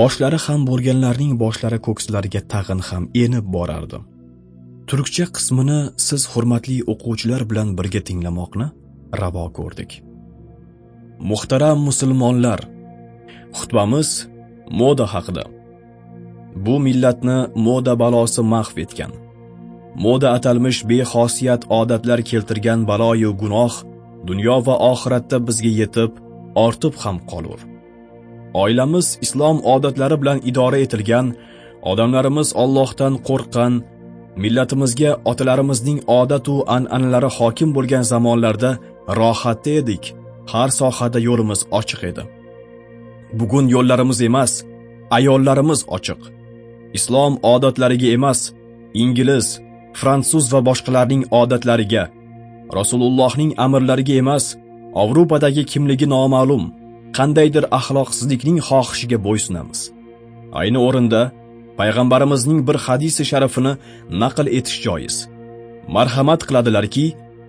boshlari 0.00 0.38
ham 0.46 0.60
bo'lganlarning 0.70 1.32
boshlari 1.42 1.78
ko'kslariga 1.86 2.40
tag'in 2.52 2.80
ham 2.88 3.04
enib 3.24 3.46
borardi. 3.56 3.98
Turkcha 4.90 5.26
qismini 5.36 5.80
siz 6.06 6.22
hurmatli 6.32 6.76
o'quvchilar 6.92 7.42
bilan 7.50 7.68
birga 7.78 8.00
tinglamoqni 8.08 8.66
ravo 9.20 9.44
ko'rdik. 9.58 9.90
Muhtaram 11.30 11.78
musulmonlar 11.88 12.60
xutbamiz 13.58 14.08
moda 14.80 15.06
haqida. 15.14 15.44
Bu 16.64 16.74
millatni 16.86 17.38
moda 17.66 17.94
balosi 18.02 18.42
mahv 18.54 18.76
etgan. 18.84 19.12
Moda 20.04 20.28
atalmish 20.36 20.80
bexosiyat 20.90 21.62
odatlar 21.80 22.20
keltirgan 22.30 22.80
baloyu 22.90 23.30
gunoh 23.42 23.74
dunyo 24.28 24.56
va 24.66 24.74
oxiratda 24.92 25.36
bizga 25.48 25.72
yetib 25.80 26.12
ortib 26.66 26.94
ham 27.02 27.16
qolur. 27.30 27.60
Oilamiz 28.62 29.06
islom 29.24 29.56
odatlari 29.74 30.16
bilan 30.22 30.38
idora 30.50 30.78
etilgan 30.84 31.26
odamlarimiz 31.90 32.48
Allohdan 32.62 33.14
qo'rqqan 33.28 33.72
millatimizga 34.42 35.10
otalarimizning 35.30 35.98
odatu 36.20 36.54
an'analari 36.76 37.30
hokim 37.36 37.70
bo'lgan 37.76 38.04
zamonlarda 38.12 38.70
rohatda 39.20 39.72
edik. 39.80 40.04
Har 40.52 40.68
sohada 40.80 41.18
yo'limiz 41.28 41.60
ochiq 41.78 42.00
edi. 42.10 42.22
Bugun 43.38 43.66
yo'llarimiz 43.74 44.18
emas 44.28 44.52
ayollarimiz 45.16 45.80
ochiq. 45.96 46.20
Islom 46.98 47.32
odatlariga 47.52 48.08
emas 48.16 48.40
ingliz 49.02 49.46
fransuz 49.98 50.44
va 50.52 50.60
boshqalarning 50.68 51.22
odatlariga 51.40 52.04
rasulullohning 52.78 53.50
amrlariga 53.64 54.14
emas 54.22 54.44
Avropadagi 55.02 55.62
kimligi 55.72 56.06
noma'lum 56.14 56.64
qandaydir 57.16 57.64
axloqsizlikning 57.78 58.58
xohishiga 58.68 59.18
bo'ysunamiz. 59.26 59.80
Ayni 60.60 60.78
o'rinda 60.86 61.22
payg'ambarimizning 61.78 62.60
bir 62.68 62.76
hadisi 62.86 63.22
sharifini 63.30 63.72
naql 64.22 64.46
etish 64.58 64.78
joiz. 64.86 65.16
Marhamat 65.96 66.40
qiladilarki, 66.48 67.06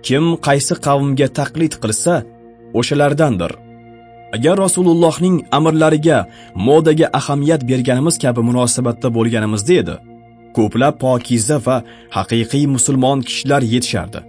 kim 0.07 0.25
qaysi 0.47 0.73
qavmga 0.85 1.27
taqlid 1.39 1.73
qilsa, 1.83 2.13
o'shalardandir. 2.79 3.51
Agar 4.35 4.55
Rasulullohning 4.65 5.37
amrlariga, 5.57 6.19
modaga 6.67 7.07
ahamiyat 7.19 7.61
berganimiz 7.69 8.15
kabi 8.23 8.41
munosabatda 8.49 9.07
bo'lganimizda 9.17 9.73
edi, 9.81 9.95
ko'plab 10.57 10.95
pokiza 11.03 11.57
va 11.65 11.77
haqiqiy 12.17 12.65
musulmon 12.75 13.19
kishilar 13.27 13.61
yetishardi. 13.73 14.19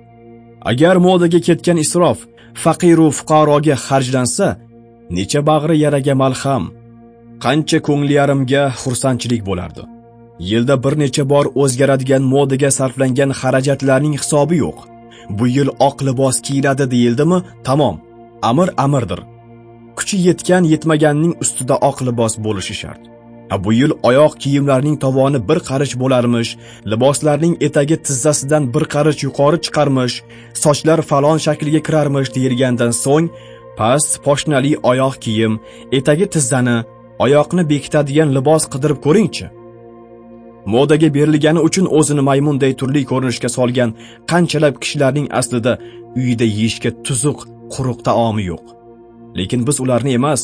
Agar 0.70 0.96
modaga 1.06 1.40
ketgan 1.48 1.78
isrof 1.84 2.18
faqiru 2.64 3.08
fuqaroga 3.18 3.76
xarjlansa, 3.86 4.48
necha 5.16 5.40
bag'ri 5.50 5.76
yaraga 5.84 6.14
malham, 6.22 6.64
qancha 7.44 7.78
ko'ngli 7.88 8.14
yarimga 8.20 8.62
xursandchilik 8.82 9.42
bo'lardi. 9.48 9.82
Yilda 10.50 10.74
bir 10.84 10.94
necha 11.02 11.24
bor 11.32 11.46
o'zgaradigan 11.62 12.22
modaga 12.34 12.70
sarflangan 12.78 13.30
xarajatlarning 13.40 14.14
hisobi 14.20 14.56
yo'q. 14.64 14.78
Bu 15.38 15.44
yil 15.56 15.68
oq 15.88 15.96
libos 16.08 16.36
kiyiladi 16.46 16.84
deyildimi? 16.94 17.38
Tamom, 17.66 17.96
amr 18.50 18.68
amirdir. 18.84 19.20
Kuchi 19.98 20.16
yetgan 20.28 20.64
yetmaganning 20.72 21.34
ustida 21.42 21.76
oq 21.88 21.96
libos 22.08 22.34
bo'lishi 22.46 22.74
shart. 22.82 23.02
Bu 23.64 23.72
yil 23.72 23.92
oyoq 24.08 24.32
kiyimlarning 24.42 24.96
tovoni 25.04 25.40
bir 25.48 25.58
qarich 25.68 25.94
bo'larmish, 26.02 26.50
liboslarning 26.90 27.54
etagi 27.66 27.96
tizzasidan 28.06 28.64
bir 28.74 28.84
qarich 28.94 29.20
yuqori 29.26 29.58
chiqarmish, 29.64 30.14
sochlar 30.62 31.00
falon 31.10 31.38
shaklga 31.46 31.80
kirarmish 31.86 32.30
deyilgandan 32.36 32.92
so'ng 33.04 33.26
past 33.78 34.12
poshnali 34.24 34.72
oyoq 34.90 35.14
kiyim, 35.24 35.52
etagi 35.98 36.26
tizzani, 36.34 36.76
oyoqni 37.24 37.62
bekitadigan 37.72 38.34
libos 38.36 38.64
qidirib 38.72 38.98
ko'ringchi. 39.06 39.46
Modaga 40.74 41.08
berilgani 41.16 41.60
uchun 41.68 41.86
o'zini 41.98 42.22
maymunday 42.28 42.72
turli 42.80 43.02
ko'rinishga 43.10 43.48
solgan 43.56 43.90
qanchalab 44.30 44.74
kishilarning 44.82 45.28
aslida 45.40 45.72
uyida 46.18 46.46
yeyishga 46.56 46.90
tuzuq, 47.06 47.38
quruq 47.72 47.98
taomi 48.08 48.44
yo'q. 48.50 48.64
Lekin 49.38 49.60
biz 49.66 49.76
ularni 49.84 50.12
emas, 50.18 50.42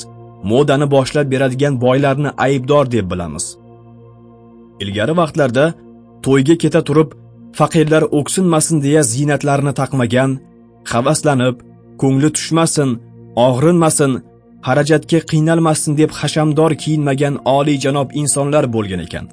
modani 0.51 0.87
boshlab 0.95 1.27
beradigan 1.33 1.75
boylarni 1.85 2.31
aybdor 2.47 2.85
deb 2.95 3.07
bilamiz. 3.13 3.45
Ilgari 4.83 5.15
vaqtlarda 5.21 5.65
to'yga 6.25 6.57
keta 6.63 6.81
turib, 6.89 7.11
faqirlar 7.59 8.03
o'ksinmasin 8.19 8.77
deya 8.85 9.03
ziynatlarini 9.13 9.73
taqmagan, 9.81 10.31
havaslanib, 10.93 11.57
ko'ngli 12.03 12.31
tushmasin, 12.37 12.91
og'rinmasin, 13.47 14.13
xarajatga 14.67 15.19
qiynalmasin 15.31 15.93
deb 16.01 16.11
hashamdor 16.21 16.73
kiyinmagan 16.83 17.35
oliy 17.57 17.79
janob 17.85 18.09
insonlar 18.21 18.65
bo'lgan 18.75 19.01
ekan. 19.07 19.27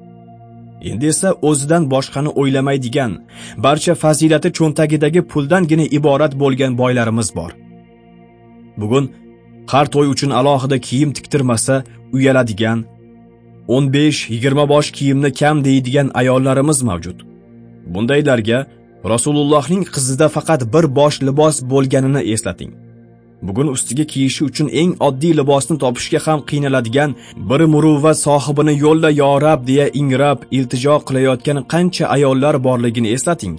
Endi 0.90 1.06
esa 1.14 1.30
o'zidan 1.50 1.84
boshqani 1.94 2.32
o'ylamaydigan, 2.42 3.12
barcha 3.66 3.94
fazilati 4.04 4.50
cho'ntagidagi 4.58 5.22
puldangina 5.32 5.86
iborat 5.98 6.34
bo'lgan 6.42 6.72
boylarimiz 6.82 7.30
bor. 7.38 7.52
Bugun 8.82 9.06
har 9.72 9.86
to'y 9.94 10.08
uchun 10.14 10.32
alohida 10.40 10.78
kiyim 10.88 11.12
tiktirmasa 11.18 11.76
uyaladigan 12.16 12.80
15-20 13.68 14.70
bosh 14.70 14.92
kiyimni 14.98 15.34
kam 15.34 15.58
deydigan 15.68 16.12
ayollarimiz 16.14 16.80
mavjud. 16.90 17.18
Bundaylarga 17.94 18.60
Rasulullohning 19.14 19.84
qizida 19.96 20.28
faqat 20.36 20.62
bir 20.74 20.86
bosh 21.00 21.18
libos 21.28 21.56
bo'lganini 21.72 22.22
eslating. 22.34 22.72
Bugun 23.42 23.68
ustiga 23.68 24.04
kiyishi 24.04 24.44
uchun 24.50 24.68
eng 24.82 24.92
oddiy 25.08 25.34
libosni 25.40 25.78
topishga 25.84 26.20
ham 26.26 26.40
qiynaladigan 26.50 27.12
bir 27.50 27.62
muruvvat 27.74 28.18
sohibini 28.26 28.74
yo'lda 28.86 29.10
yorab 29.22 29.62
deya 29.70 29.86
ingrab 30.02 30.40
iltijo 30.58 30.96
qilayotgan 31.08 31.58
qancha 31.74 32.06
ayollar 32.16 32.56
borligini 32.68 33.10
eslating. 33.16 33.56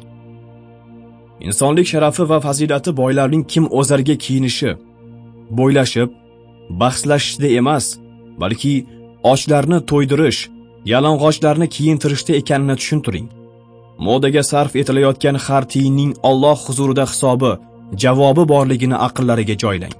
Insonlik 1.46 1.86
sharafi 1.92 2.28
va 2.30 2.38
fazilati 2.46 2.90
boylarning 3.00 3.44
kim 3.52 3.64
o'zarga 3.78 4.16
kiyinishi, 4.24 4.70
bo'ylashib, 5.58 6.10
bahslashishda 6.80 7.48
emas, 7.60 7.86
balki 8.42 8.74
ochlarni 9.32 9.78
to'ydirish, 9.90 10.40
yalang'ochlarni 10.92 11.66
kiyintirishda 11.76 12.32
ekanini 12.40 12.76
tushuntiring. 12.80 13.26
Modaga 14.06 14.42
sarf 14.50 14.72
etilayotgan 14.80 15.36
har 15.44 15.64
tiyinning 15.72 16.12
Alloh 16.28 16.58
huzurida 16.66 17.04
hisobi, 17.12 17.52
javobi 17.96 18.44
borligini 18.52 18.96
aqllariga 19.06 19.56
joylang. 19.62 19.94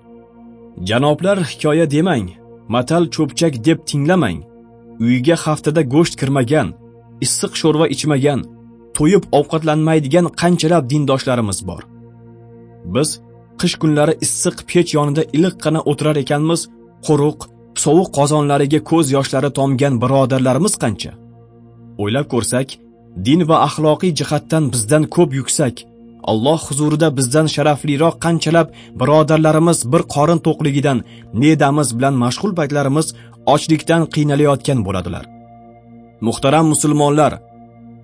Janoblar 0.89 1.39
hikoya 1.51 1.87
demang, 1.91 2.27
matal 2.69 3.05
cho'pchak 3.15 3.55
deb 3.67 3.79
tinglamang. 3.91 4.39
Uyiga 5.01 5.37
haftada 5.45 5.83
go'sht 5.95 6.15
kirmagan, 6.21 6.69
issiq 7.25 7.53
sho'rva 7.61 7.87
ichmagan, 7.95 8.41
to'yib 8.97 9.25
ovqatlanmaydigan 9.39 10.27
qanchalab 10.41 10.85
dindoshlarimiz 10.93 11.59
bor. 11.69 11.83
Biz 12.95 13.09
qish 13.61 13.75
kunlari 13.83 14.15
issiq 14.25 14.57
pech 14.71 14.89
yonida 14.97 15.23
iliqqina 15.37 15.81
o'tirar 15.91 16.17
ekanmiz, 16.25 16.61
quruq, 17.07 17.39
sovuq 17.85 18.09
qozonlariga 18.19 18.81
ko'z 18.91 19.07
yoshlari 19.17 19.51
tomgan 19.59 19.95
birodarlarimiz 20.03 20.75
qancha? 20.83 21.13
O'ylab 22.03 22.27
ko'rsak, 22.33 22.69
din 23.27 23.41
va 23.49 23.57
axloqiy 23.67 24.13
jihatdan 24.19 24.65
bizdan 24.73 25.05
ko'p 25.15 25.31
yuksak, 25.41 25.77
Alloh 26.23 26.61
huzurida 26.69 27.17
bizdan 27.17 27.47
sharafliroq 27.47 28.15
qanchalab 28.25 28.69
birodarlarimiz 29.01 29.79
bir 29.93 30.03
qorin 30.15 30.41
to'qligidan 30.47 30.99
nedamiz 31.43 31.89
bilan 31.99 32.15
mashg'ul 32.25 32.53
paytlarimiz 32.59 33.07
ochlikdan 33.55 34.03
qiynalayotgan 34.15 34.79
bo'ladilar. 34.87 35.25
Muhtaram 36.27 36.67
musulmonlar, 36.73 37.33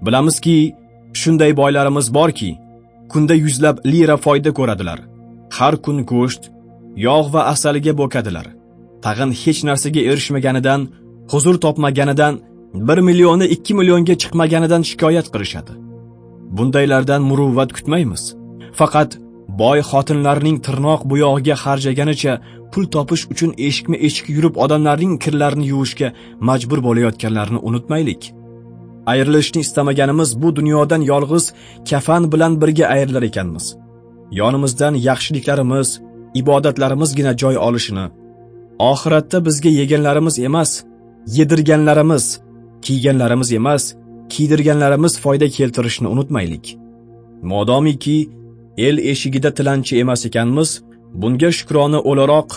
bilamizki, 0.07 0.75
shunday 1.21 1.57
boylarimiz 1.57 2.15
borki, 2.15 2.51
kunda 3.09 3.35
yuzlab 3.35 3.77
lira 3.93 4.17
foyda 4.17 4.51
ko'radilar. 4.59 4.99
Har 5.57 5.75
kun 5.85 5.99
go'sht 6.11 6.43
yog' 7.07 7.29
va 7.35 7.43
asalga 7.53 7.93
bo'kadilar. 8.01 8.47
Tag'in 9.05 9.31
hech 9.43 9.61
narsaga 9.69 10.01
erishmaganidan 10.11 10.81
huzur 11.33 11.57
topmaganidan 11.65 12.35
bir 12.89 12.99
millionni 13.09 13.47
ikki 13.55 13.73
millionga 13.79 14.15
chiqmaganidan 14.23 14.83
shikoyat 14.91 15.27
qilishadi. 15.35 15.86
Bundaylardan 16.57 17.23
muruvvat 17.23 17.71
kutmaymiz. 17.77 18.23
Faqat 18.79 19.11
boy 19.61 19.79
xotinlarning 19.91 20.59
tirnoq 20.67 21.01
bo'yog'iga 21.11 21.57
xarjaganicha 21.65 22.33
pul 22.73 22.85
topish 22.95 23.25
uchun 23.33 23.51
eshikma 23.67 23.97
eshik 24.07 24.27
yurib 24.37 24.55
odamlarning 24.65 25.15
kirlarini 25.25 25.67
yuvishga 25.73 26.09
majbur 26.49 26.79
bo'layotganlarini 26.87 27.61
unutmaylik. 27.69 28.23
Ayrilishni 29.13 29.61
istamaganimiz 29.67 30.31
bu 30.43 30.49
dunyodan 30.59 31.03
yolg'iz 31.13 31.45
kafan 31.91 32.23
bilan 32.33 32.53
birga 32.61 32.87
ayrilar 32.95 33.23
ekanmiz. 33.31 33.67
Yonimizdan 34.41 34.95
yaxshiliklarimiz 35.09 35.89
ibodatlarimizgina 36.41 37.33
joy 37.43 37.57
olishini 37.67 38.07
oxiratda 38.79 39.45
bizga 39.47 39.69
yeganlarimiz 39.69 40.39
emas 40.39 40.71
yedirganlarimiz 41.27 42.41
kiyganlarimiz 42.83 43.53
emas 43.53 43.95
kiydirganlarimiz 44.33 45.15
foyda 45.25 45.49
keltirishni 45.49 46.09
unutmaylik. 46.15 46.79
Modomiki 47.43 48.19
el 48.87 48.97
eshigida 49.13 49.51
tilanchi 49.55 50.01
emas 50.03 50.27
ekanmiz 50.29 50.71
bunga 51.21 51.51
shukrona 51.59 51.99
o'laroq 52.11 52.51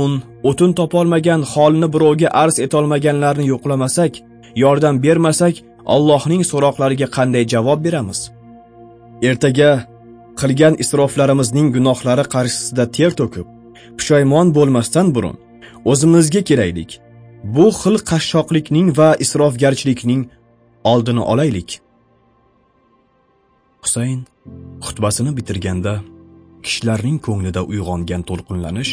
un 0.00 0.12
o'tin 0.48 0.72
topolmagan 0.78 1.42
holni 1.52 1.88
birovga 1.94 2.28
arz 2.42 2.56
etolmaganlarni 2.66 3.44
yo'qlamasak 3.52 4.12
yordam 4.64 4.96
bermasak 5.04 5.54
Allohning 5.86 6.42
so'roqlariga 6.50 7.08
qanday 7.16 7.44
javob 7.52 7.80
beramiz? 7.86 8.20
Ertaga 9.28 9.70
qilgan 10.40 10.74
isroflarimizning 10.82 11.68
gunohlari 11.76 12.24
qarshisida 12.34 12.84
ter 12.96 13.10
to'kib 13.20 13.46
pushaymon 13.98 14.54
bo'lmasdan 14.56 15.06
burun 15.14 15.36
o'zimizga 15.90 16.42
kelaylik. 16.50 16.90
Bu 17.54 17.66
xil 17.80 17.96
qashshoqlikning 18.10 18.88
va 18.98 19.08
isrofgarchilikning 19.24 20.22
oldini 20.84 21.20
olaylik. 21.20 21.80
Husayn 23.82 24.20
xutbasini 24.86 25.32
bitirganda 25.38 25.94
kishilarning 26.64 27.18
ko'nglida 27.26 27.62
uyg'ongan 27.70 28.22
to'lqinlanish 28.28 28.92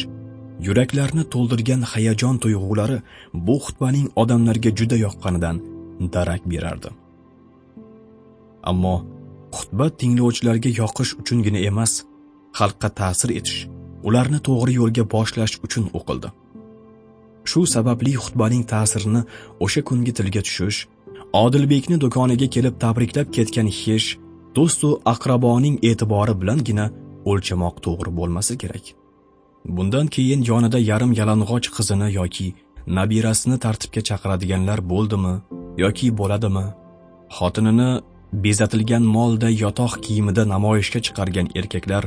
yuraklarni 0.67 1.23
to'ldirgan 1.33 1.81
hayajon 1.91 2.35
tuyg'ulari 2.43 2.97
bu 3.47 3.55
xutbaning 3.65 4.07
odamlarga 4.21 4.71
juda 4.79 4.97
yoqqanidan 5.05 5.57
darak 6.15 6.41
berardi. 6.51 6.89
Ammo 8.71 8.95
xutba 9.57 9.85
tinglovchilarga 9.99 10.69
yoqish 10.81 11.11
uchungina 11.21 11.59
emas 11.69 11.93
xalqqa 12.59 12.89
ta'sir 12.99 13.29
etish 13.39 13.59
ularni 14.07 14.39
to'g'ri 14.47 14.73
yo'lga 14.79 15.03
boshlash 15.15 15.55
uchun 15.65 15.85
o'qildi. 15.97 16.29
Shu 17.49 17.61
sababli 17.75 18.13
xutbaning 18.23 18.63
ta'sirini 18.73 19.21
o'sha 19.65 19.81
kungi 19.89 20.11
tilga 20.17 20.41
tushish 20.47 20.79
odilbekni 21.33 21.97
do'koniga 22.01 22.47
kelib 22.55 22.79
tabriklab 22.83 23.27
ketgan 23.37 23.67
hish 23.79 24.17
do'stu 24.55 24.89
aqraboning 25.13 25.75
e'tibori 25.89 26.33
bilangina 26.41 26.85
o'lchamoq 27.31 27.75
to'g'ri 27.85 28.11
bo'lmasa 28.19 28.57
kerak. 28.61 28.85
Bundan 29.65 30.07
keyin 30.15 30.41
yonida 30.51 30.79
yarim 30.91 31.11
yalang'och 31.19 31.67
qizini 31.77 32.07
yoki 32.19 32.47
nabirasini 32.97 33.57
tartibga 33.65 34.01
chaqiradiganlar 34.09 34.79
bo'ldimi 34.91 35.33
yoki 35.83 36.07
bo'ladimi? 36.19 36.65
Xotinini 37.37 37.91
bezatilgan 38.45 39.03
molda 39.15 39.49
yotoq 39.63 39.93
kiyimida 40.05 40.43
namoyishga 40.53 40.99
chiqargan 41.05 41.47
erkaklar 41.59 42.03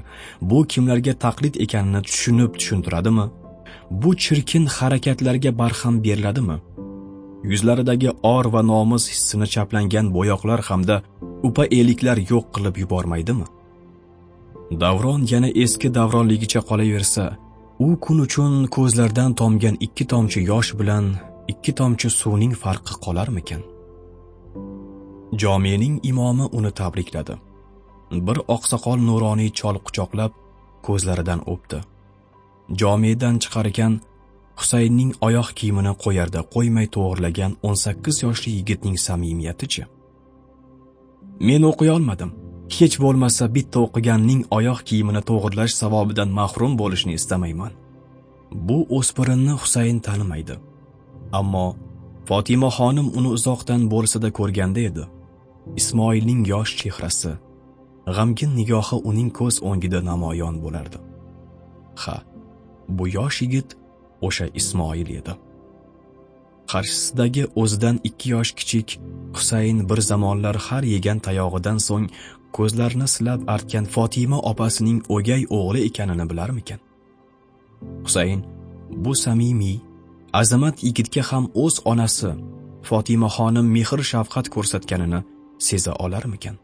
bu 0.50 0.58
kimlarga 0.72 1.14
taqlid 1.24 1.54
ekanini 1.64 2.02
tushunib 2.08 2.52
tushuntiradimi? 2.58 3.26
Bu 4.02 4.10
chirkin 4.24 4.64
harakatlarga 4.76 5.50
barham 5.60 5.94
beriladimi? 6.04 6.56
Yuzlaridagi 7.50 8.10
or 8.34 8.44
va 8.54 8.62
nomus 8.72 9.04
hissini 9.12 9.46
chaplangan 9.54 10.06
bo'yoqlar 10.16 10.60
hamda 10.68 10.96
upa 11.48 11.64
eliklar 11.78 12.18
yo'q 12.32 12.46
qilib 12.54 12.76
yubormaydimi? 12.82 13.46
Davron 14.82 15.22
yana 15.32 15.50
eski 15.64 15.88
davronligicha 15.98 16.60
qolaversa 16.70 17.24
u 17.86 17.88
kun 18.04 18.18
uchun 18.26 18.52
ko'zlardan 18.76 19.30
tomgan 19.40 19.76
ikki 19.86 20.04
tomchi 20.12 20.40
yosh 20.50 20.70
bilan 20.80 21.04
ikki 21.52 21.72
tomchi 21.80 22.08
suvning 22.20 22.54
farqi 22.62 22.94
qolarmikan 23.04 23.62
jomening 25.32 26.00
imomi 26.02 26.42
uni 26.52 26.70
tabrikladi. 26.70 27.36
Bir 28.10 28.38
oqsoqol 28.54 28.98
nuroniy 29.08 29.50
chol 29.58 29.76
quchoqlab 29.86 30.32
ko'zlaridan 30.86 31.40
o'pdi. 31.52 31.78
Jomedan 32.80 33.38
chiqar 33.42 33.66
ekan 33.72 34.00
husaynning 34.62 35.10
oyoq 35.26 35.48
kiyimini 35.58 35.92
qo'yarda 36.04 36.40
qo'ymay 36.54 36.86
to'g'irlagan 36.94 37.52
18 37.62 38.22
yoshli 38.24 38.50
yigitning 38.58 38.96
samimiyatichi? 39.06 39.84
Men 41.48 41.62
o'qiy 41.70 41.90
olmadim. 41.96 42.30
Hech 42.76 42.96
bo'lmasa 43.04 43.44
bitta 43.54 43.78
o'qiganning 43.86 44.42
oyoq 44.58 44.80
kiyimini 44.88 45.22
to'g'irlash 45.30 45.74
savobidan 45.82 46.30
mahrum 46.38 46.72
bo'lishni 46.80 47.12
istamayman. 47.20 47.72
Bu 48.66 48.78
o'spirinni 48.98 49.54
husayn 49.62 49.98
tanimaydi. 50.06 50.56
Ammo 51.38 51.66
fotima 52.28 52.70
xonim 52.76 53.08
uni 53.18 53.30
uzoqdan 53.36 53.82
bo'lsa-da 53.92 54.28
ko'rganda 54.38 54.80
edi. 54.90 55.04
Ismoilning 55.80 56.42
yosh 56.52 56.72
chehrasi 56.80 57.32
g'amgin 58.16 58.50
nigohi 58.58 58.96
uning 59.10 59.30
ko'z 59.38 59.56
o'ngida 59.68 60.00
namoyon 60.10 60.54
bo'lardi. 60.64 60.98
Ha 62.02 62.16
bu 62.96 63.04
yosh 63.18 63.38
yigit 63.42 63.68
o'sha 64.26 64.46
ismoil 64.60 65.08
edi. 65.20 65.32
Qarshisidagi 66.72 67.44
o'zidan 67.62 67.96
ikki 68.08 68.26
yosh 68.34 68.52
kichik 68.58 68.88
husayn 69.36 69.78
bir 69.88 70.00
zamonlar 70.10 70.56
har 70.66 70.84
yegan 70.94 71.18
tayog'idan 71.26 71.78
so'ng 71.88 72.06
ko'zlarini 72.56 73.08
silab 73.14 73.40
artgan 73.54 73.86
fotima 73.94 74.38
opasining 74.50 74.98
o'gay 75.16 75.42
o'g'li 75.58 75.80
ekanini 75.88 76.24
bilarmikan? 76.30 76.80
Husayn 78.06 78.40
bu 79.04 79.12
samimiy 79.24 79.78
azamat 80.40 80.76
yigitga 80.86 81.22
ham 81.30 81.44
o'z 81.64 81.74
onasi 81.92 82.30
fotima 82.88 83.28
xonim 83.36 83.66
mehr 83.76 84.00
shafqat 84.12 84.46
ko'rsatganini 84.54 85.20
seza 85.66 85.92
olarmikan? 86.04 86.56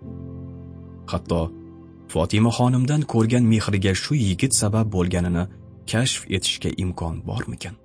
Hatto 1.13 1.41
fotima 2.13 2.51
xonimdan 2.59 3.03
ko'rgan 3.13 3.45
mehriga 3.53 3.93
shu 4.03 4.15
yigit 4.27 4.53
sabab 4.61 4.87
bo'lganini 4.95 5.45
kashf 5.91 6.23
etishga 6.37 6.71
imkon 6.83 7.17
bormikan 7.29 7.77